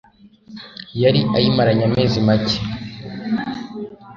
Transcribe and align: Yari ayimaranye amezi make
Yari 1.01 1.19
ayimaranye 1.37 1.83
amezi 1.89 2.17
make 2.27 2.57